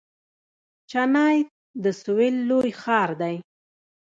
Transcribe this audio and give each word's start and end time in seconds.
چنای 0.91 1.37
د 1.83 1.85
سویل 2.01 2.35
لوی 2.49 2.69
ښار 2.81 3.09
دی. 3.21 3.35